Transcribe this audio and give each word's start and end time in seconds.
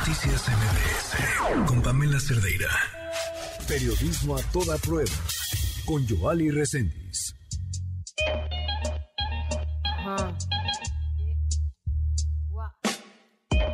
Noticias 0.00 0.48
MBS 0.48 1.66
con 1.66 1.82
Pamela 1.82 2.18
Cerdeira. 2.18 2.70
Periodismo 3.68 4.34
a 4.34 4.42
toda 4.44 4.78
prueba 4.78 5.10
con 5.84 6.06
Joali 6.08 6.50
Reséndiz. 6.50 7.34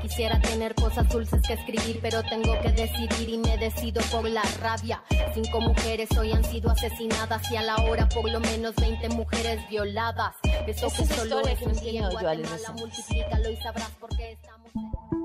Quisiera 0.02 0.40
tener 0.40 0.74
cosas 0.74 1.08
dulces 1.10 1.40
que 1.46 1.52
escribir, 1.52 2.00
pero 2.02 2.20
tengo 2.24 2.60
que 2.60 2.72
decidir 2.72 3.28
y 3.28 3.38
me 3.38 3.56
decido 3.58 4.02
por 4.10 4.28
la 4.28 4.42
rabia. 4.60 5.04
Cinco 5.32 5.60
mujeres 5.60 6.08
hoy 6.18 6.32
han 6.32 6.42
sido 6.42 6.70
asesinadas 6.70 7.48
y 7.52 7.56
a 7.56 7.62
la 7.62 7.76
hora 7.76 8.08
por 8.08 8.28
lo 8.28 8.40
menos 8.40 8.74
20 8.74 9.10
mujeres 9.10 9.60
violadas. 9.68 10.34
Eso 10.66 10.88
que 10.88 11.06
solo 11.06 11.40
es 11.46 11.62
un 11.62 11.74
día 11.74 12.06
en 12.06 12.10
Guatemala, 12.10 12.72
multiplícalo 12.76 13.48
y 13.48 13.56
sabrás 13.58 13.90
por 14.00 14.10
qué 14.16 14.32
estamos... 14.32 15.15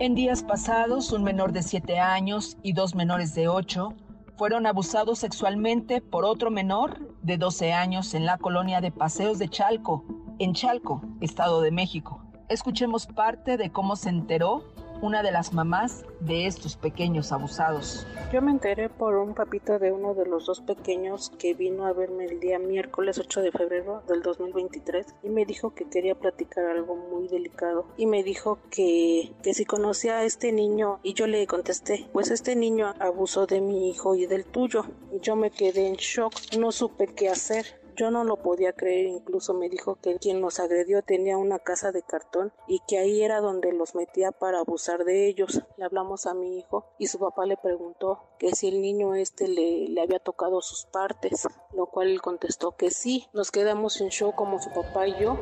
En 0.00 0.14
días 0.14 0.44
pasados, 0.44 1.10
un 1.10 1.24
menor 1.24 1.50
de 1.50 1.64
7 1.64 1.98
años 1.98 2.56
y 2.62 2.72
dos 2.72 2.94
menores 2.94 3.34
de 3.34 3.48
8 3.48 3.94
fueron 4.36 4.64
abusados 4.66 5.18
sexualmente 5.18 6.00
por 6.00 6.24
otro 6.24 6.52
menor 6.52 7.16
de 7.22 7.36
12 7.36 7.72
años 7.72 8.14
en 8.14 8.24
la 8.24 8.38
colonia 8.38 8.80
de 8.80 8.92
Paseos 8.92 9.40
de 9.40 9.48
Chalco, 9.48 10.04
en 10.38 10.54
Chalco, 10.54 11.02
Estado 11.20 11.62
de 11.62 11.72
México. 11.72 12.22
Escuchemos 12.48 13.08
parte 13.08 13.56
de 13.56 13.72
cómo 13.72 13.96
se 13.96 14.10
enteró 14.10 14.62
una 15.00 15.22
de 15.22 15.32
las 15.32 15.52
mamás 15.52 16.04
de 16.20 16.46
estos 16.46 16.76
pequeños 16.76 17.32
abusados. 17.32 18.06
Yo 18.32 18.42
me 18.42 18.50
enteré 18.50 18.88
por 18.88 19.16
un 19.16 19.34
papito 19.34 19.78
de 19.78 19.92
uno 19.92 20.14
de 20.14 20.26
los 20.26 20.46
dos 20.46 20.60
pequeños 20.60 21.30
que 21.38 21.54
vino 21.54 21.86
a 21.86 21.92
verme 21.92 22.24
el 22.24 22.40
día 22.40 22.58
miércoles 22.58 23.18
8 23.18 23.42
de 23.42 23.52
febrero 23.52 24.02
del 24.08 24.22
2023 24.22 25.06
y 25.22 25.28
me 25.28 25.44
dijo 25.44 25.74
que 25.74 25.88
quería 25.88 26.14
platicar 26.14 26.66
algo 26.66 26.96
muy 26.96 27.28
delicado 27.28 27.86
y 27.96 28.06
me 28.06 28.22
dijo 28.22 28.58
que, 28.70 29.32
que 29.42 29.54
si 29.54 29.64
conocía 29.64 30.18
a 30.18 30.24
este 30.24 30.52
niño 30.52 30.98
y 31.02 31.14
yo 31.14 31.26
le 31.26 31.46
contesté, 31.46 32.08
pues 32.12 32.30
este 32.30 32.56
niño 32.56 32.94
abusó 32.98 33.46
de 33.46 33.60
mi 33.60 33.88
hijo 33.90 34.14
y 34.14 34.26
del 34.26 34.44
tuyo. 34.44 34.84
Y 35.12 35.20
yo 35.20 35.36
me 35.36 35.50
quedé 35.50 35.86
en 35.86 35.94
shock, 35.94 36.32
no 36.58 36.72
supe 36.72 37.06
qué 37.06 37.28
hacer. 37.28 37.80
Yo 37.98 38.12
no 38.12 38.22
lo 38.22 38.36
podía 38.36 38.74
creer, 38.74 39.06
incluso 39.06 39.54
me 39.54 39.68
dijo 39.68 39.96
que 39.96 40.20
quien 40.20 40.40
los 40.40 40.60
agredió 40.60 41.02
tenía 41.02 41.36
una 41.36 41.58
casa 41.58 41.90
de 41.90 42.04
cartón 42.04 42.52
y 42.68 42.78
que 42.86 42.96
ahí 42.96 43.24
era 43.24 43.40
donde 43.40 43.72
los 43.72 43.96
metía 43.96 44.30
para 44.30 44.60
abusar 44.60 45.02
de 45.04 45.26
ellos. 45.26 45.64
Le 45.76 45.84
hablamos 45.84 46.26
a 46.26 46.34
mi 46.34 46.58
hijo 46.58 46.86
y 46.96 47.08
su 47.08 47.18
papá 47.18 47.44
le 47.44 47.56
preguntó 47.56 48.20
que 48.38 48.54
si 48.54 48.68
el 48.68 48.80
niño 48.82 49.16
este 49.16 49.48
le, 49.48 49.88
le 49.88 50.00
había 50.00 50.20
tocado 50.20 50.62
sus 50.62 50.84
partes, 50.84 51.48
lo 51.72 51.86
cual 51.86 52.06
él 52.06 52.22
contestó 52.22 52.70
que 52.76 52.92
sí. 52.92 53.26
Nos 53.32 53.50
quedamos 53.50 54.00
en 54.00 54.10
show 54.10 54.32
como 54.32 54.60
su 54.60 54.70
papá 54.70 55.08
y 55.08 55.18
yo. 55.20 55.36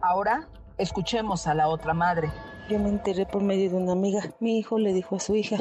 Ahora 0.00 0.48
escuchemos 0.78 1.48
a 1.48 1.54
la 1.54 1.68
otra 1.68 1.92
madre. 1.92 2.30
Yo 2.68 2.78
me 2.78 2.88
enteré 2.88 3.26
por 3.26 3.42
medio 3.42 3.68
de 3.70 3.76
una 3.78 3.92
amiga. 3.92 4.32
Mi 4.38 4.58
hijo 4.58 4.78
le 4.78 4.92
dijo 4.92 5.16
a 5.16 5.20
su 5.20 5.34
hija. 5.34 5.56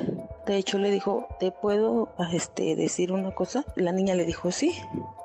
De 0.45 0.57
hecho, 0.57 0.77
le 0.77 0.91
dijo, 0.91 1.27
¿te 1.39 1.49
puedo 1.51 2.09
este, 2.31 2.75
decir 2.75 3.11
una 3.11 3.33
cosa? 3.33 3.66
La 3.75 3.91
niña 3.91 4.13
le 4.13 4.25
dijo, 4.25 4.51
sí, 4.51 4.79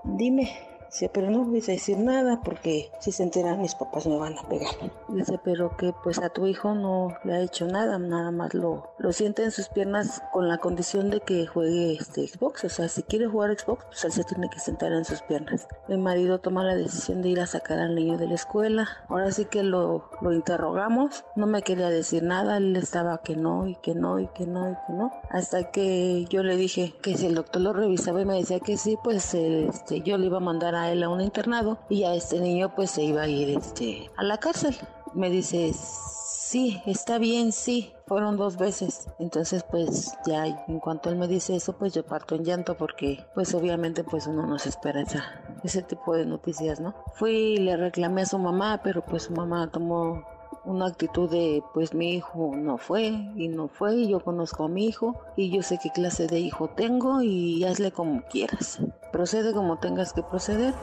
dime. 0.04 0.69
Dice, 0.90 1.08
pero 1.08 1.30
no 1.30 1.44
voy 1.44 1.60
a 1.60 1.70
decir 1.70 1.98
nada 1.98 2.40
porque 2.42 2.90
si 2.98 3.12
se 3.12 3.22
enteran 3.22 3.62
mis 3.62 3.76
papás 3.76 4.08
me 4.08 4.18
van 4.18 4.36
a 4.36 4.48
pegar. 4.48 4.74
Dice, 5.06 5.38
pero 5.44 5.76
que 5.76 5.92
pues 6.02 6.18
a 6.18 6.30
tu 6.30 6.48
hijo 6.48 6.74
no 6.74 7.16
le 7.22 7.34
ha 7.34 7.40
hecho 7.40 7.66
nada, 7.66 7.96
nada 8.00 8.32
más 8.32 8.54
lo, 8.54 8.89
lo 9.00 9.12
siente 9.12 9.42
en 9.42 9.50
sus 9.50 9.68
piernas 9.68 10.22
con 10.30 10.46
la 10.46 10.58
condición 10.58 11.08
de 11.08 11.20
que 11.20 11.46
juegue 11.46 11.94
este 11.94 12.28
Xbox. 12.28 12.64
O 12.64 12.68
sea, 12.68 12.86
si 12.88 13.02
quiere 13.02 13.26
jugar 13.26 13.58
Xbox, 13.58 13.86
pues 13.86 14.04
él 14.04 14.12
se 14.12 14.24
tiene 14.24 14.50
que 14.50 14.58
sentar 14.58 14.92
en 14.92 15.06
sus 15.06 15.22
piernas. 15.22 15.66
Mi 15.88 15.96
marido 15.96 16.38
toma 16.38 16.64
la 16.64 16.74
decisión 16.74 17.22
de 17.22 17.30
ir 17.30 17.40
a 17.40 17.46
sacar 17.46 17.78
al 17.78 17.94
niño 17.94 18.18
de 18.18 18.28
la 18.28 18.34
escuela. 18.34 18.88
Ahora 19.08 19.32
sí 19.32 19.46
que 19.46 19.62
lo, 19.62 20.10
lo 20.20 20.34
interrogamos. 20.34 21.24
No 21.34 21.46
me 21.46 21.62
quería 21.62 21.88
decir 21.88 22.22
nada, 22.22 22.58
él 22.58 22.76
estaba 22.76 23.22
que 23.22 23.36
no 23.36 23.66
y 23.66 23.76
que 23.76 23.94
no 23.94 24.20
y 24.20 24.26
que 24.28 24.46
no 24.46 24.70
y 24.70 24.74
que 24.74 24.92
no. 24.92 25.10
Hasta 25.30 25.70
que 25.70 26.26
yo 26.28 26.42
le 26.42 26.56
dije 26.56 26.94
que 27.00 27.16
si 27.16 27.24
el 27.24 27.34
doctor 27.34 27.62
lo 27.62 27.72
revisaba 27.72 28.20
y 28.20 28.26
me 28.26 28.36
decía 28.36 28.60
que 28.60 28.76
sí, 28.76 28.98
pues 29.02 29.32
este, 29.32 30.02
yo 30.02 30.18
le 30.18 30.26
iba 30.26 30.36
a 30.36 30.40
mandar 30.40 30.74
a 30.74 30.92
él 30.92 31.02
a 31.02 31.08
un 31.08 31.22
internado 31.22 31.78
y 31.88 32.04
a 32.04 32.14
este 32.14 32.38
niño 32.38 32.74
pues 32.74 32.90
se 32.90 33.02
iba 33.02 33.22
a 33.22 33.28
ir 33.28 33.56
este, 33.56 34.10
a 34.18 34.24
la 34.24 34.36
cárcel. 34.36 34.76
Me 35.14 35.30
dice, 35.30 35.72
sí, 36.50 36.82
está 36.84 37.18
bien, 37.18 37.52
sí. 37.52 37.92
Fueron 38.06 38.36
dos 38.36 38.56
veces. 38.56 39.06
Entonces 39.20 39.62
pues 39.62 40.12
ya 40.26 40.46
en 40.46 40.80
cuanto 40.80 41.10
él 41.10 41.16
me 41.16 41.28
dice 41.28 41.54
eso 41.54 41.74
pues 41.74 41.94
yo 41.94 42.04
parto 42.04 42.34
en 42.34 42.44
llanto 42.44 42.76
porque 42.76 43.24
pues 43.34 43.54
obviamente 43.54 44.02
pues 44.02 44.26
uno 44.26 44.46
no 44.46 44.58
se 44.58 44.70
espera 44.70 45.04
ese 45.62 45.82
tipo 45.82 46.16
de 46.16 46.26
noticias, 46.26 46.80
¿no? 46.80 46.94
Fui 47.14 47.30
y 47.30 47.56
le 47.58 47.76
reclamé 47.76 48.22
a 48.22 48.26
su 48.26 48.38
mamá, 48.38 48.80
pero 48.82 49.02
pues 49.02 49.24
su 49.24 49.32
mamá 49.32 49.70
tomó 49.70 50.24
una 50.64 50.86
actitud 50.86 51.30
de 51.30 51.62
pues 51.72 51.94
mi 51.94 52.14
hijo 52.14 52.52
no 52.56 52.78
fue 52.78 53.06
y 53.36 53.48
no 53.48 53.68
fue 53.68 53.94
y 53.94 54.08
yo 54.08 54.20
conozco 54.20 54.64
a 54.64 54.68
mi 54.68 54.86
hijo 54.86 55.20
y 55.36 55.50
yo 55.50 55.62
sé 55.62 55.78
qué 55.80 55.90
clase 55.90 56.26
de 56.26 56.40
hijo 56.40 56.68
tengo 56.68 57.22
y 57.22 57.64
hazle 57.64 57.92
como 57.92 58.22
quieras. 58.22 58.80
Procede 59.12 59.52
como 59.54 59.78
tengas 59.78 60.12
que 60.12 60.22
proceder. 60.24 60.74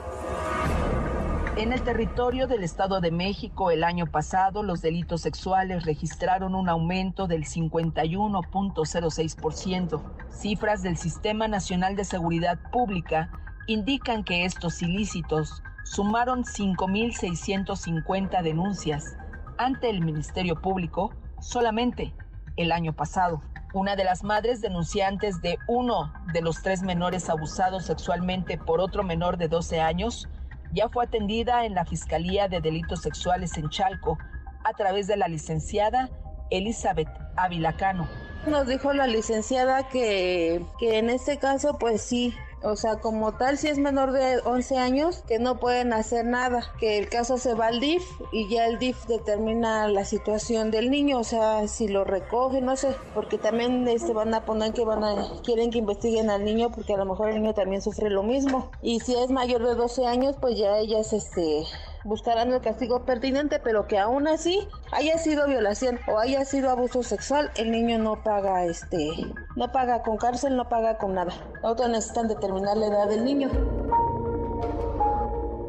En 1.57 1.73
el 1.73 1.81
territorio 1.81 2.45
del 2.45 2.63
Estado 2.63 3.01
de 3.01 3.09
México 3.09 3.71
el 3.71 3.83
año 3.83 4.05
pasado 4.05 4.61
los 4.61 4.83
delitos 4.83 5.21
sexuales 5.21 5.85
registraron 5.85 6.53
un 6.53 6.69
aumento 6.69 7.25
del 7.25 7.45
51.06%. 7.45 10.03
Cifras 10.29 10.83
del 10.83 10.97
Sistema 10.97 11.47
Nacional 11.47 11.95
de 11.95 12.05
Seguridad 12.05 12.59
Pública 12.71 13.31
indican 13.65 14.23
que 14.23 14.45
estos 14.45 14.83
ilícitos 14.83 15.63
sumaron 15.83 16.43
5.650 16.43 18.43
denuncias 18.43 19.17
ante 19.57 19.89
el 19.89 20.01
Ministerio 20.01 20.61
Público 20.61 21.11
solamente 21.41 22.13
el 22.55 22.71
año 22.71 22.93
pasado. 22.93 23.41
Una 23.73 23.95
de 23.95 24.03
las 24.03 24.23
madres 24.23 24.61
denunciantes 24.61 25.41
de 25.41 25.57
uno 25.67 26.13
de 26.33 26.41
los 26.41 26.61
tres 26.61 26.83
menores 26.83 27.31
abusados 27.31 27.85
sexualmente 27.85 28.59
por 28.59 28.79
otro 28.79 29.03
menor 29.03 29.37
de 29.37 29.47
12 29.47 29.81
años 29.81 30.29
ya 30.73 30.89
fue 30.89 31.05
atendida 31.05 31.65
en 31.65 31.75
la 31.75 31.85
Fiscalía 31.85 32.47
de 32.47 32.61
Delitos 32.61 33.01
Sexuales 33.01 33.57
en 33.57 33.69
Chalco 33.69 34.17
a 34.63 34.73
través 34.73 35.07
de 35.07 35.17
la 35.17 35.27
licenciada 35.27 36.09
Elizabeth 36.49 37.09
Avilacano. 37.35 38.07
Nos 38.47 38.67
dijo 38.67 38.93
la 38.93 39.07
licenciada 39.07 39.89
que, 39.89 40.63
que 40.79 40.99
en 40.99 41.09
este 41.09 41.37
caso 41.37 41.77
pues 41.79 42.01
sí, 42.01 42.33
o 42.63 42.75
sea, 42.75 42.99
como 42.99 43.33
tal, 43.33 43.57
si 43.57 43.67
es 43.67 43.77
menor 43.77 44.11
de 44.11 44.39
11 44.43 44.77
años, 44.77 45.23
que 45.27 45.39
no 45.39 45.59
pueden 45.59 45.93
hacer 45.93 46.25
nada, 46.25 46.63
que 46.79 46.97
el 46.97 47.09
caso 47.09 47.37
se 47.37 47.53
va 47.53 47.67
al 47.67 47.79
DIF 47.79 48.03
y 48.31 48.49
ya 48.49 48.65
el 48.65 48.79
DIF 48.79 49.05
determina 49.07 49.87
la 49.87 50.05
situación 50.05 50.71
del 50.71 50.89
niño, 50.89 51.19
o 51.19 51.23
sea, 51.23 51.67
si 51.67 51.87
lo 51.87 52.03
recoge, 52.03 52.61
no 52.61 52.75
sé, 52.75 52.95
porque 53.13 53.37
también 53.37 53.87
este, 53.87 54.13
van 54.13 54.33
a 54.33 54.45
poner 54.45 54.73
que 54.73 54.85
van 54.85 55.03
a, 55.03 55.15
quieren 55.43 55.71
que 55.71 55.79
investiguen 55.79 56.29
al 56.29 56.43
niño 56.43 56.71
porque 56.71 56.93
a 56.93 56.97
lo 56.97 57.05
mejor 57.05 57.29
el 57.29 57.41
niño 57.41 57.53
también 57.53 57.81
sufre 57.81 58.09
lo 58.09 58.23
mismo. 58.23 58.71
Y 58.81 58.99
si 58.99 59.15
es 59.15 59.29
mayor 59.29 59.65
de 59.65 59.75
12 59.75 60.05
años, 60.05 60.35
pues 60.39 60.57
ya 60.57 60.77
ellas, 60.77 61.13
este, 61.13 61.63
buscarán 62.07 62.53
el 62.53 62.61
castigo 62.61 63.03
pertinente, 63.03 63.59
pero 63.59 63.85
que 63.85 63.99
aún 63.99 64.27
así 64.27 64.65
haya 64.93 65.17
sido 65.17 65.45
violación 65.45 65.99
o 66.07 66.17
haya 66.17 66.45
sido 66.45 66.69
abuso 66.69 67.03
sexual, 67.03 67.51
el 67.57 67.69
niño 67.69 67.97
no 67.97 68.23
paga 68.23 68.63
este, 68.63 69.09
no 69.57 69.71
paga 69.73 70.01
con 70.03 70.15
cárcel, 70.15 70.55
no 70.55 70.69
paga 70.69 70.97
con 70.97 71.15
nada. 71.15 71.33
Ahora 71.63 71.89
necesitan 71.89 72.29
determinar 72.29 72.77
la 72.77 72.87
edad 72.87 73.09
del 73.09 73.25
niño. 73.25 73.49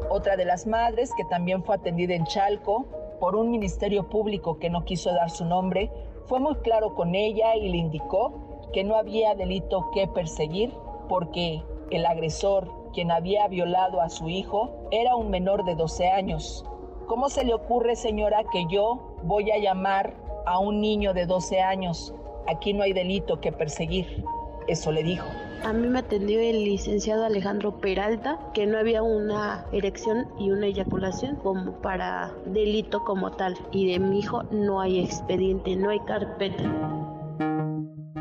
Otra 0.09 0.37
de 0.37 0.45
las 0.45 0.65
madres 0.65 1.11
que 1.17 1.25
también 1.25 1.61
fue 1.63 1.75
atendida 1.75 2.15
en 2.15 2.25
Chalco 2.25 2.85
por 3.19 3.35
un 3.35 3.51
ministerio 3.51 4.07
público 4.07 4.59
que 4.59 4.69
no 4.69 4.85
quiso 4.85 5.13
dar 5.13 5.29
su 5.29 5.43
nombre, 5.43 5.91
fue 6.27 6.39
muy 6.39 6.55
claro 6.59 6.95
con 6.95 7.15
ella 7.15 7.55
y 7.55 7.67
le 7.67 7.77
indicó 7.77 8.61
que 8.71 8.85
no 8.85 8.95
había 8.95 9.35
delito 9.35 9.91
que 9.91 10.07
perseguir 10.07 10.73
porque 11.09 11.61
el 11.91 12.05
agresor 12.05 12.79
quien 12.93 13.11
había 13.11 13.47
violado 13.47 14.01
a 14.01 14.09
su 14.09 14.29
hijo, 14.29 14.78
era 14.91 15.15
un 15.15 15.29
menor 15.29 15.65
de 15.65 15.75
12 15.75 16.07
años. 16.07 16.65
¿Cómo 17.07 17.29
se 17.29 17.43
le 17.43 17.53
ocurre, 17.53 17.95
señora, 17.95 18.43
que 18.51 18.65
yo 18.69 19.15
voy 19.23 19.51
a 19.51 19.57
llamar 19.57 20.15
a 20.45 20.59
un 20.59 20.81
niño 20.81 21.13
de 21.13 21.25
12 21.25 21.61
años? 21.61 22.13
Aquí 22.47 22.73
no 22.73 22.83
hay 22.83 22.93
delito 22.93 23.39
que 23.39 23.51
perseguir. 23.51 24.23
Eso 24.67 24.91
le 24.91 25.03
dijo. 25.03 25.25
A 25.63 25.73
mí 25.73 25.87
me 25.87 25.99
atendió 25.99 26.39
el 26.39 26.63
licenciado 26.63 27.25
Alejandro 27.25 27.79
Peralta, 27.79 28.39
que 28.53 28.65
no 28.65 28.77
había 28.77 29.03
una 29.03 29.65
erección 29.71 30.27
y 30.39 30.51
una 30.51 30.67
eyaculación 30.67 31.35
como 31.37 31.73
para 31.81 32.31
delito 32.45 33.03
como 33.03 33.31
tal. 33.31 33.57
Y 33.71 33.91
de 33.91 33.99
mi 33.99 34.19
hijo 34.19 34.43
no 34.51 34.79
hay 34.79 34.99
expediente, 34.99 35.75
no 35.75 35.89
hay 35.89 35.99
carpeta. 36.01 36.63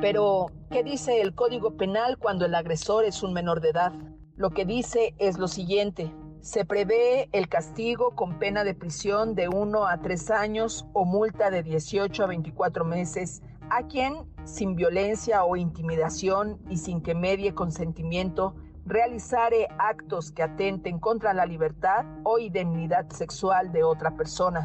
Pero, 0.00 0.46
¿qué 0.70 0.82
dice 0.82 1.20
el 1.20 1.34
Código 1.34 1.76
Penal 1.76 2.18
cuando 2.18 2.46
el 2.46 2.54
agresor 2.54 3.04
es 3.04 3.22
un 3.22 3.32
menor 3.32 3.60
de 3.60 3.70
edad? 3.70 3.92
Lo 4.36 4.50
que 4.50 4.64
dice 4.64 5.14
es 5.18 5.38
lo 5.38 5.48
siguiente. 5.48 6.10
Se 6.40 6.64
prevé 6.64 7.28
el 7.32 7.48
castigo 7.48 8.12
con 8.14 8.38
pena 8.38 8.62
de 8.62 8.72
prisión 8.72 9.34
de 9.34 9.48
1 9.48 9.86
a 9.86 10.00
3 10.00 10.30
años 10.30 10.86
o 10.92 11.04
multa 11.04 11.50
de 11.50 11.64
18 11.64 12.22
a 12.22 12.26
24 12.28 12.84
meses 12.84 13.42
a 13.70 13.82
quien, 13.88 14.24
sin 14.44 14.76
violencia 14.76 15.44
o 15.44 15.56
intimidación 15.56 16.60
y 16.70 16.76
sin 16.76 17.02
que 17.02 17.14
medie 17.14 17.54
consentimiento, 17.54 18.54
realizare 18.86 19.68
actos 19.78 20.30
que 20.30 20.44
atenten 20.44 21.00
contra 21.00 21.34
la 21.34 21.44
libertad 21.44 22.06
o 22.22 22.38
indemnidad 22.38 23.10
sexual 23.10 23.72
de 23.72 23.82
otra 23.82 24.16
persona. 24.16 24.64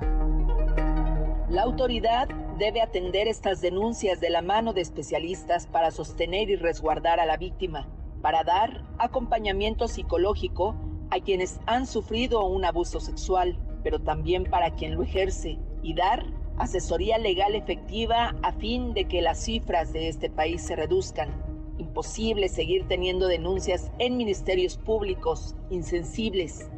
La 1.50 1.64
autoridad 1.64 2.30
debe 2.60 2.81
atender 2.81 3.28
estas 3.28 3.62
denuncias 3.62 4.22
de 4.22 4.30
la 4.30 4.44
mano 4.44 4.74
de 4.74 4.81
especialistas 4.81 5.66
para 5.66 5.90
sostener 5.90 6.50
y 6.52 6.56
resguardar 6.56 7.20
a 7.20 7.25
la 7.25 7.36
víctima, 7.36 7.88
para 8.22 8.44
dar 8.44 8.86
acompañamiento 9.00 9.88
psicológico 9.88 10.75
a 11.13 11.19
quienes 11.19 11.60
han 11.68 11.86
sufrido 11.86 12.44
un 12.45 12.65
abuso 12.65 13.00
sexual, 13.00 13.56
pero 13.83 14.00
también 14.00 14.45
para 14.45 14.71
quien 14.71 14.95
lo 14.95 15.04
ejerce, 15.04 15.60
y 15.83 15.94
dar 15.94 16.25
asesoría 16.57 17.19
legal 17.19 17.54
efectiva 17.54 18.36
a 18.42 18.51
fin 18.54 18.94
de 18.95 19.06
que 19.06 19.21
las 19.21 19.44
cifras 19.44 19.94
de 19.94 20.07
este 20.07 20.31
país 20.31 20.63
se 20.63 20.75
reduzcan. 20.75 21.30
Imposible 21.77 22.50
seguir 22.50 22.88
teniendo 22.88 23.27
denuncias 23.27 23.92
en 24.00 24.18
ministerios 24.18 24.77
públicos 24.77 25.56
insensibles 25.69 26.69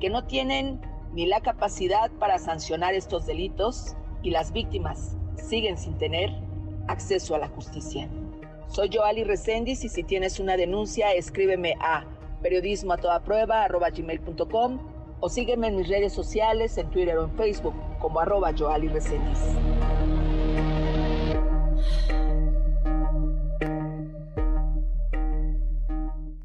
que 0.00 0.08
no 0.08 0.24
tienen 0.24 0.80
ni 1.12 1.26
la 1.26 1.40
capacidad 1.40 2.10
para 2.12 2.38
sancionar 2.38 2.94
estos 2.94 3.26
delitos 3.26 3.96
y 4.22 4.30
las 4.30 4.52
víctimas 4.52 5.16
siguen 5.36 5.76
sin 5.76 5.98
tener 5.98 6.30
acceso 6.88 7.34
a 7.34 7.38
la 7.38 7.48
justicia. 7.48 8.08
Soy 8.68 8.88
Joali 8.92 9.24
Reséndiz 9.24 9.84
y 9.84 9.88
si 9.88 10.02
tienes 10.02 10.40
una 10.40 10.56
denuncia, 10.56 11.12
escríbeme 11.12 11.74
a 11.80 12.04
periodismo 12.44 12.92
a 12.92 12.98
toda 12.98 13.24
prueba 13.24 13.66
gmail.com 13.66 14.70
o 15.18 15.28
sígueme 15.30 15.68
en 15.68 15.76
mis 15.76 15.88
redes 15.88 16.12
sociales, 16.12 16.76
en 16.76 16.90
Twitter 16.90 17.16
o 17.16 17.24
en 17.24 17.34
Facebook 17.38 17.74
como 17.98 18.20
arroba 18.20 18.52
Joali 18.52 18.88
Reséndiz. 18.88 19.40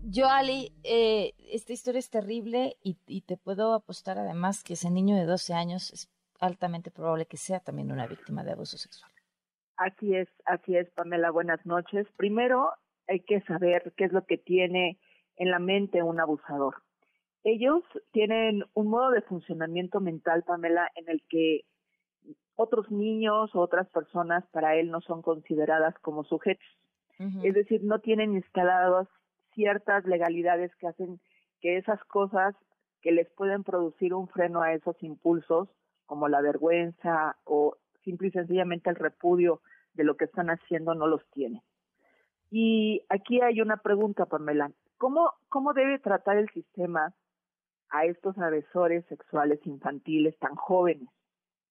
Joali, 0.09 0.71
eh, 0.83 1.33
esta 1.51 1.73
historia 1.73 1.99
es 1.99 2.09
terrible 2.09 2.77
y, 2.81 2.97
y, 3.05 3.21
te 3.21 3.35
puedo 3.35 3.73
apostar 3.73 4.17
además 4.17 4.63
que 4.63 4.73
ese 4.73 4.89
niño 4.89 5.17
de 5.17 5.25
12 5.25 5.53
años 5.53 5.91
es 5.91 6.09
altamente 6.39 6.91
probable 6.91 7.25
que 7.25 7.35
sea 7.35 7.59
también 7.59 7.91
una 7.91 8.07
víctima 8.07 8.45
de 8.45 8.53
abuso 8.53 8.77
sexual. 8.77 9.11
Así 9.75 10.15
es, 10.15 10.29
así 10.45 10.77
es, 10.77 10.89
Pamela. 10.91 11.29
Buenas 11.31 11.65
noches. 11.65 12.07
Primero 12.15 12.71
hay 13.07 13.19
que 13.19 13.41
saber 13.41 13.93
qué 13.97 14.05
es 14.05 14.13
lo 14.13 14.25
que 14.25 14.37
tiene 14.37 14.97
en 15.39 15.49
la 15.49 15.57
mente 15.59 16.03
un 16.03 16.19
abusador. 16.19 16.75
Ellos 17.43 17.81
tienen 18.11 18.65
un 18.73 18.87
modo 18.87 19.09
de 19.11 19.21
funcionamiento 19.21 20.01
mental, 20.01 20.43
Pamela, 20.43 20.91
en 20.95 21.09
el 21.09 21.23
que 21.27 21.61
otros 22.55 22.91
niños 22.91 23.55
o 23.55 23.61
otras 23.61 23.89
personas 23.89 24.45
para 24.51 24.75
él 24.75 24.91
no 24.91 25.01
son 25.01 25.21
consideradas 25.21 25.97
como 25.99 26.23
sujetos. 26.23 26.67
Es 27.43 27.53
decir, 27.53 27.83
no 27.83 27.99
tienen 27.99 28.33
instaladas 28.33 29.09
ciertas 29.53 30.05
legalidades 30.05 30.73
que 30.75 30.87
hacen 30.87 31.19
que 31.59 31.75
esas 31.75 32.01
cosas 32.05 32.55
que 33.01 33.11
les 33.11 33.29
pueden 33.31 33.65
producir 33.65 34.13
un 34.13 34.29
freno 34.29 34.61
a 34.61 34.73
esos 34.73 34.95
impulsos 35.03 35.67
como 36.05 36.29
la 36.29 36.39
vergüenza 36.39 37.35
o 37.43 37.75
simple 38.05 38.29
y 38.29 38.31
sencillamente 38.31 38.89
el 38.89 38.95
repudio 38.95 39.61
de 39.95 40.05
lo 40.05 40.15
que 40.15 40.25
están 40.25 40.49
haciendo 40.49 40.95
no 40.95 41.07
los 41.07 41.25
tiene. 41.31 41.61
Y 42.51 43.01
aquí 43.09 43.41
hay 43.41 43.59
una 43.59 43.77
pregunta, 43.77 44.25
Pamela. 44.25 44.71
¿Cómo, 44.99 45.33
cómo 45.49 45.73
debe 45.73 45.97
tratar 45.97 46.37
el 46.37 46.47
sistema 46.49 47.11
a 47.89 48.05
estos 48.05 48.37
agresores 48.37 49.03
sexuales 49.07 49.59
infantiles 49.65 50.37
tan 50.37 50.53
jóvenes? 50.53 51.09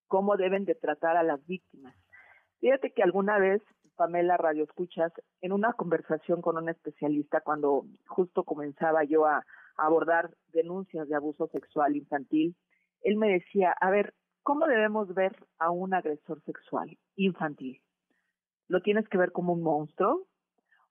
¿Cómo 0.08 0.36
deben 0.36 0.64
de 0.64 0.74
tratar 0.74 1.16
a 1.16 1.22
las 1.22 1.46
víctimas? 1.46 1.94
Fíjate 2.58 2.92
que 2.92 3.04
alguna 3.04 3.38
vez, 3.38 3.62
Pamela 3.94 4.36
Radio 4.36 4.64
Escuchas, 4.64 5.12
en 5.40 5.52
una 5.52 5.74
conversación 5.74 6.42
con 6.42 6.56
un 6.56 6.68
especialista, 6.68 7.42
cuando 7.42 7.84
justo 8.08 8.42
comenzaba 8.42 9.04
yo 9.04 9.26
a 9.26 9.44
abordar 9.76 10.34
denuncias 10.48 11.08
de 11.08 11.14
abuso 11.14 11.46
sexual 11.52 11.94
infantil, 11.94 12.56
él 13.02 13.16
me 13.16 13.28
decía, 13.28 13.76
a 13.80 13.90
ver, 13.90 14.12
¿Cómo 14.48 14.66
debemos 14.66 15.12
ver 15.12 15.36
a 15.58 15.70
un 15.70 15.92
agresor 15.92 16.42
sexual 16.44 16.96
infantil? 17.16 17.82
¿Lo 18.66 18.80
tienes 18.80 19.06
que 19.10 19.18
ver 19.18 19.30
como 19.30 19.52
un 19.52 19.60
monstruo? 19.60 20.26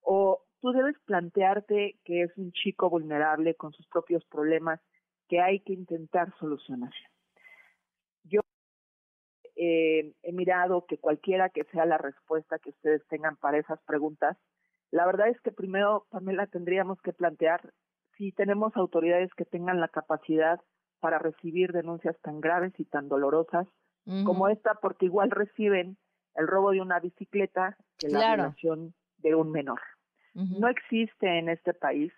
¿O 0.01 0.43
tú 0.61 0.71
debes 0.71 0.95
plantearte 1.05 1.99
que 2.03 2.23
es 2.23 2.37
un 2.37 2.51
chico 2.51 2.89
vulnerable 2.89 3.55
con 3.55 3.73
sus 3.73 3.87
propios 3.87 4.23
problemas 4.25 4.79
que 5.27 5.41
hay 5.41 5.59
que 5.61 5.73
intentar 5.73 6.33
solucionar? 6.39 6.93
Yo 8.23 8.41
eh, 9.55 10.13
he 10.23 10.33
mirado 10.33 10.85
que 10.85 10.97
cualquiera 10.97 11.49
que 11.49 11.63
sea 11.65 11.85
la 11.85 11.97
respuesta 11.97 12.59
que 12.59 12.69
ustedes 12.69 13.05
tengan 13.07 13.35
para 13.37 13.57
esas 13.57 13.81
preguntas, 13.83 14.37
la 14.91 15.05
verdad 15.05 15.27
es 15.29 15.39
que 15.41 15.51
primero, 15.51 16.05
Pamela, 16.09 16.47
tendríamos 16.47 17.01
que 17.01 17.13
plantear 17.13 17.73
si 18.17 18.31
tenemos 18.31 18.75
autoridades 18.75 19.33
que 19.35 19.45
tengan 19.45 19.79
la 19.79 19.89
capacidad 19.89 20.61
para 20.99 21.19
recibir 21.19 21.71
denuncias 21.71 22.19
tan 22.21 22.41
graves 22.41 22.73
y 22.77 22.85
tan 22.85 23.07
dolorosas 23.07 23.67
como 24.23 24.47
esta, 24.47 24.75
porque 24.75 25.05
igual 25.05 25.31
reciben 25.31 25.97
el 26.35 26.47
robo 26.47 26.71
de 26.71 26.79
una 26.79 26.97
bicicleta 27.01 27.75
que 27.97 28.07
la 28.07 28.35
violación 28.35 28.93
de 29.17 29.35
un 29.35 29.51
menor. 29.51 29.81
No 30.37 30.67
existe 30.67 31.39
en 31.39 31.49
este 31.49 31.73
país 31.73 32.13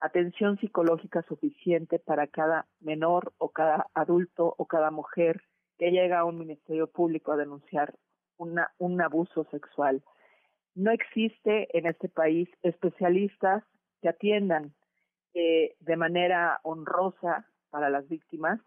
atención 0.00 0.58
psicológica 0.58 1.22
suficiente 1.28 1.98
para 1.98 2.26
cada 2.26 2.66
menor 2.80 3.34
o 3.36 3.50
cada 3.50 3.86
adulto 3.92 4.54
o 4.56 4.64
cada 4.64 4.90
mujer 4.90 5.42
que 5.76 5.90
llega 5.90 6.20
a 6.20 6.24
un 6.24 6.38
ministerio 6.38 6.86
público 6.86 7.32
a 7.32 7.36
denunciar 7.36 7.94
una, 8.38 8.72
un 8.78 8.98
abuso 9.02 9.46
sexual. 9.50 10.02
No 10.74 10.90
existe 10.90 11.76
en 11.76 11.86
este 11.86 12.08
país 12.08 12.48
especialistas 12.62 13.62
que 14.00 14.08
atiendan 14.08 14.72
eh, 15.34 15.76
de 15.80 15.96
manera 15.96 16.60
honrosa 16.62 17.46
para 17.68 17.90
las 17.90 18.08
víctimas 18.08 18.58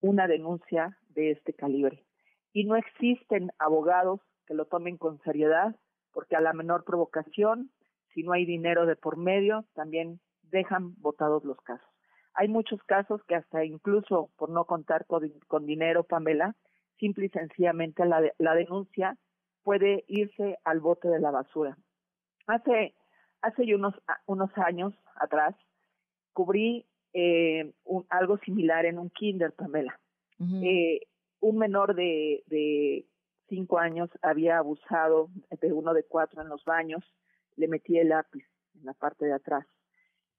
una 0.00 0.26
denuncia 0.26 0.98
de 1.10 1.30
este 1.30 1.52
calibre. 1.52 2.04
Y 2.52 2.64
no 2.64 2.74
existen 2.74 3.52
abogados 3.60 4.20
que 4.44 4.54
lo 4.54 4.64
tomen 4.64 4.96
con 4.96 5.22
seriedad, 5.22 5.76
porque 6.12 6.34
a 6.34 6.40
la 6.40 6.52
menor 6.52 6.84
provocación, 6.84 7.70
si 8.14 8.22
no 8.22 8.32
hay 8.32 8.44
dinero 8.44 8.86
de 8.86 8.96
por 8.96 9.16
medio, 9.16 9.64
también 9.74 10.20
dejan 10.42 10.94
votados 11.00 11.44
los 11.44 11.60
casos. 11.62 11.88
Hay 12.34 12.48
muchos 12.48 12.82
casos 12.84 13.22
que 13.24 13.34
hasta 13.34 13.64
incluso 13.64 14.30
por 14.36 14.50
no 14.50 14.64
contar 14.64 15.06
con, 15.06 15.66
dinero, 15.66 16.04
Pamela, 16.04 16.56
simple 16.98 17.26
y 17.26 17.28
sencillamente 17.28 18.04
la, 18.04 18.22
la 18.38 18.54
denuncia 18.54 19.16
puede 19.62 20.04
irse 20.08 20.58
al 20.64 20.80
bote 20.80 21.08
de 21.08 21.20
la 21.20 21.30
basura. 21.30 21.76
Hace, 22.46 22.94
hace 23.40 23.74
unos, 23.74 23.94
unos 24.26 24.50
años 24.58 24.92
atrás, 25.16 25.54
cubrí 26.32 26.86
eh, 27.12 27.72
un, 27.84 28.04
algo 28.10 28.38
similar 28.38 28.86
en 28.86 28.98
un 28.98 29.10
kinder, 29.10 29.52
Pamela. 29.52 29.98
eh, 30.62 31.00
un 31.40 31.58
menor 31.58 31.94
de, 31.94 32.42
de 32.46 33.06
cinco 33.48 33.78
años 33.78 34.10
había 34.22 34.58
abusado 34.58 35.30
de 35.60 35.72
uno 35.72 35.94
de 35.94 36.04
cuatro 36.04 36.42
en 36.42 36.48
los 36.48 36.64
baños, 36.64 37.04
le 37.56 37.68
metí 37.68 37.98
el 37.98 38.10
lápiz 38.10 38.44
en 38.74 38.84
la 38.84 38.94
parte 38.94 39.26
de 39.26 39.32
atrás. 39.32 39.66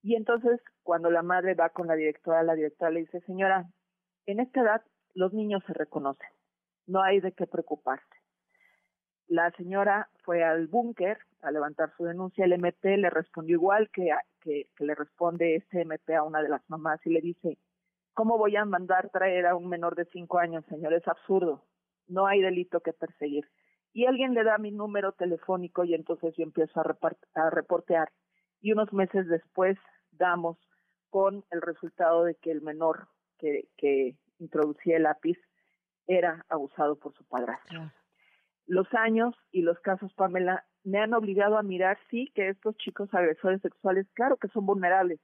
Y 0.02 0.16
entonces, 0.16 0.62
cuando 0.84 1.10
la 1.10 1.24
madre 1.24 1.56
va 1.56 1.70
con 1.70 1.88
la 1.88 1.96
directora, 1.96 2.44
la 2.44 2.54
directora 2.54 2.92
le 2.92 3.02
dice, 3.02 3.22
señora, 3.22 3.66
en 4.26 4.40
esta 4.40 4.62
edad 4.62 4.82
los 5.14 5.34
niños 5.34 5.64
se 5.66 5.74
reconocen, 5.74 6.30
no 6.86 7.02
hay 7.02 7.22
de 7.22 7.32
qué 7.32 7.48
preocuparse. 7.48 8.06
La 9.28 9.50
señora 9.52 10.10
fue 10.24 10.44
al 10.44 10.68
búnker 10.68 11.18
a 11.42 11.50
levantar 11.50 11.92
su 11.98 12.04
denuncia, 12.04 12.46
el 12.46 12.54
MP 12.54 12.98
le 12.98 13.10
respondió 13.10 13.56
igual 13.56 13.90
que, 13.92 14.12
que, 14.42 14.68
le 14.78 14.94
responde 14.94 15.56
este 15.56 15.82
MP 15.82 16.16
a 16.16 16.24
una 16.24 16.44
de 16.44 16.50
las 16.50 16.62
mamás 16.70 17.00
y 17.06 17.10
le 17.10 17.22
dice, 17.22 17.58
¿cómo 18.14 18.38
voy 18.38 18.56
a 18.56 18.66
mandar 18.66 19.10
traer 19.10 19.48
a 19.48 19.56
un 19.56 19.68
menor 19.68 19.96
de 19.96 20.06
cinco 20.06 20.38
años, 20.38 20.64
señor? 20.70 20.94
Es 20.94 21.08
absurdo, 21.08 21.64
no 22.08 22.28
hay 22.28 22.42
delito 22.42 22.82
que 22.82 22.94
perseguir. 22.94 23.50
Y 23.96 24.06
alguien 24.06 24.36
le 24.36 24.44
da 24.44 24.60
mi 24.60 24.72
número 24.72 25.14
telefónico 25.14 25.84
y 25.84 25.96
entonces 25.96 26.36
yo 26.38 26.44
empiezo 26.44 26.80
a, 26.80 26.86
a 27.34 27.50
reportear. 27.50 28.12
Y 28.62 28.74
unos 28.74 28.94
meses 28.94 29.28
después 29.28 29.80
damos 30.12 30.58
con 31.10 31.44
el 31.50 31.62
resultado 31.62 32.26
de 32.26 32.36
que 32.36 32.52
el 32.52 32.62
menor 32.62 33.08
que, 33.40 33.70
que 33.76 34.16
introducía 34.38 34.98
el 34.98 35.04
lápiz 35.04 35.40
era 36.06 36.46
abusado 36.50 37.00
por 37.00 37.14
su 37.16 37.26
padrastro 37.26 37.90
los 38.68 38.92
años 38.94 39.36
y 39.52 39.62
los 39.62 39.80
casos, 39.80 40.14
Pamela, 40.14 40.66
me 40.84 41.00
han 41.00 41.14
obligado 41.14 41.58
a 41.58 41.64
mirar, 41.64 41.98
sí, 42.10 42.32
que 42.36 42.50
estos 42.50 42.76
chicos 42.78 43.14
agresores 43.14 43.62
sexuales, 43.62 44.08
claro 44.14 44.38
que 44.38 44.48
son 44.50 44.66
vulnerables 44.66 45.20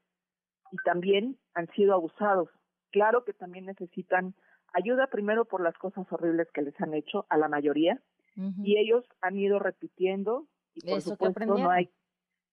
y 0.72 0.78
también 0.86 1.38
han 1.54 1.68
sido 1.74 1.94
abusados. 1.94 2.50
Claro 2.92 3.24
que 3.24 3.34
también 3.34 3.66
necesitan 3.66 4.36
ayuda 4.74 5.08
primero 5.08 5.46
por 5.46 5.62
las 5.62 5.78
cosas 5.78 6.06
horribles 6.12 6.48
que 6.54 6.62
les 6.62 6.80
han 6.82 6.94
hecho 6.94 7.26
a 7.30 7.38
la 7.38 7.48
mayoría 7.48 8.00
y 8.36 8.78
ellos 8.78 9.06
han 9.22 9.38
ido 9.38 9.60
repitiendo 9.60 10.48
y 10.74 10.82
por 10.82 11.02
supuesto 11.02 11.46
no 11.46 11.70
hay 11.70 11.90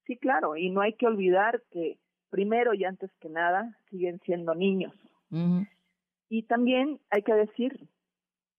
sí 0.06 0.16
claro 0.16 0.56
y 0.56 0.70
no 0.70 0.80
hay 0.80 0.94
que 0.94 1.06
olvidar 1.06 1.62
que 1.70 1.98
primero 2.30 2.74
y 2.74 2.84
antes 2.84 3.10
que 3.20 3.28
nada 3.28 3.78
siguen 3.90 4.20
siendo 4.24 4.54
niños. 4.54 4.94
Y 6.28 6.42
también 6.44 7.00
hay 7.10 7.22
que 7.22 7.34
decir 7.34 7.88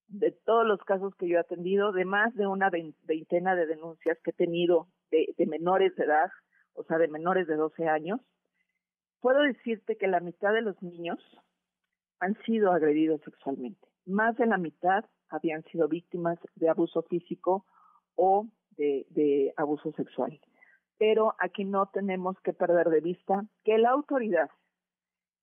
de 0.07 0.31
todos 0.31 0.65
los 0.65 0.79
casos 0.83 1.13
que 1.15 1.27
yo 1.27 1.37
he 1.37 1.39
atendido, 1.39 1.91
de 1.91 2.05
más 2.05 2.33
de 2.35 2.47
una 2.47 2.69
veintena 2.69 3.55
de 3.55 3.67
denuncias 3.67 4.17
que 4.23 4.31
he 4.31 4.33
tenido 4.33 4.87
de, 5.11 5.45
menores 5.45 5.95
de 5.95 6.05
edad, 6.05 6.31
o 6.73 6.83
sea, 6.83 6.97
de 6.97 7.07
menores 7.07 7.47
de 7.47 7.55
12 7.55 7.87
años, 7.87 8.19
puedo 9.21 9.41
decirte 9.41 9.97
que 9.97 10.07
la 10.07 10.19
mitad 10.19 10.53
de 10.53 10.61
los 10.61 10.81
niños 10.81 11.19
han 12.19 12.35
sido 12.43 12.71
agredidos 12.71 13.21
sexualmente. 13.21 13.87
Más 14.05 14.35
de 14.37 14.47
la 14.47 14.57
mitad 14.57 15.05
habían 15.29 15.63
sido 15.65 15.87
víctimas 15.87 16.39
de 16.55 16.69
abuso 16.69 17.03
físico 17.03 17.65
o 18.15 18.47
de, 18.71 19.05
de 19.09 19.53
abuso 19.57 19.91
sexual. 19.93 20.39
Pero 20.97 21.35
aquí 21.39 21.63
no 21.63 21.87
tenemos 21.87 22.37
que 22.41 22.53
perder 22.53 22.89
de 22.89 23.01
vista 23.01 23.45
que 23.63 23.77
la 23.77 23.91
autoridad 23.91 24.49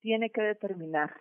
tiene 0.01 0.29
que 0.29 0.41
determinar, 0.41 1.13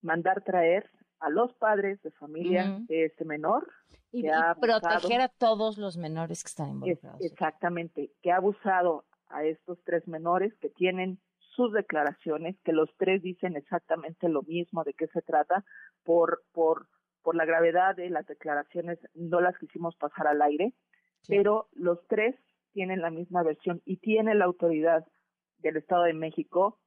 mandar 0.00 0.42
traer 0.42 0.90
a 1.20 1.28
los 1.28 1.52
padres 1.54 2.00
de 2.02 2.10
familia 2.12 2.78
de 2.88 3.04
este 3.04 3.24
menor. 3.24 3.70
Y, 4.10 4.24
proteger 4.60 5.20
a 5.20 5.28
todos 5.28 5.78
los 5.78 5.96
menores 5.96 6.42
que 6.42 6.48
están 6.48 6.70
involucrados. 6.70 7.20
exactamente, 7.20 8.10
que 8.22 8.32
ha 8.32 8.36
abusado 8.36 9.04
a 9.28 9.44
estos 9.44 9.78
tres 9.84 10.08
menores 10.08 10.52
que 10.60 10.70
tienen 10.70 11.20
sus 11.38 11.72
declaraciones, 11.72 12.56
que 12.64 12.72
los 12.72 12.88
tres 12.96 13.22
dicen 13.22 13.56
exactamente 13.56 14.28
lo 14.28 14.42
mismo 14.42 14.82
de 14.82 14.94
qué 14.94 15.06
se 15.08 15.22
trata, 15.22 15.64
por, 16.04 16.42
por, 16.52 16.88
por 17.22 17.34
la 17.34 17.44
gravedad 17.44 17.96
de 17.96 18.10
las 18.10 18.26
declaraciones 18.26 18.98
no 19.14 19.40
las 19.40 19.56
quisimos 19.58 19.96
pasar 19.96 20.26
al 20.26 20.42
aire, 20.42 20.72
pero 21.28 21.68
los 21.72 21.98
tres 22.08 22.34
tienen 22.72 23.00
la 23.00 23.10
misma 23.10 23.42
versión 23.42 23.82
y 23.84 23.98
tiene 23.98 24.34
la 24.34 24.46
autoridad 24.46 25.06
del 25.58 25.76
Estado 25.76 26.04
de 26.04 26.14
México 26.14 26.78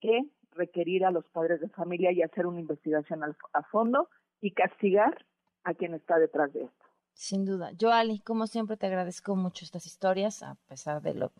que 0.00 0.22
requerir 0.50 1.04
a 1.04 1.10
los 1.10 1.26
padres 1.28 1.60
de 1.60 1.68
familia 1.68 2.12
y 2.12 2.22
hacer 2.22 2.46
una 2.46 2.60
investigación 2.60 3.20
a 3.24 3.62
fondo 3.64 4.08
y 4.40 4.52
castigar 4.52 5.24
a 5.64 5.74
quien 5.74 5.94
está 5.94 6.18
detrás 6.18 6.52
de 6.52 6.64
esto. 6.64 6.84
Sin 7.14 7.44
duda. 7.44 7.70
Yo, 7.72 7.92
Ali, 7.92 8.20
como 8.20 8.46
siempre, 8.46 8.76
te 8.76 8.86
agradezco 8.86 9.36
mucho 9.36 9.64
estas 9.64 9.86
historias, 9.86 10.42
a 10.42 10.56
pesar 10.68 11.02
de 11.02 11.14
lo 11.14 11.32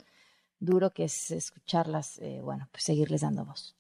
duro 0.61 0.91
que 0.91 1.05
es 1.05 1.31
escucharlas, 1.31 2.19
eh, 2.21 2.41
bueno, 2.43 2.69
pues 2.71 2.85
seguirles 2.85 3.23
dando 3.23 3.45
voz. 3.45 3.77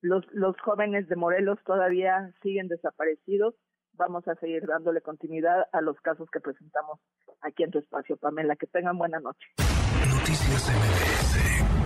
Los, 0.00 0.24
los 0.32 0.58
jóvenes 0.60 1.08
de 1.08 1.16
Morelos 1.16 1.58
todavía 1.64 2.32
siguen 2.42 2.68
desaparecidos. 2.68 3.54
Vamos 3.94 4.26
a 4.28 4.34
seguir 4.36 4.66
dándole 4.66 5.00
continuidad 5.00 5.66
a 5.72 5.80
los 5.80 6.00
casos 6.00 6.28
que 6.30 6.40
presentamos 6.40 6.98
aquí 7.40 7.62
en 7.64 7.70
tu 7.70 7.78
espacio, 7.78 8.16
Pamela. 8.16 8.56
Que 8.56 8.66
tengan 8.66 8.98
buena 8.98 9.20
noche. 9.20 9.46
Noticias 10.08 10.68
MBS 10.68 11.79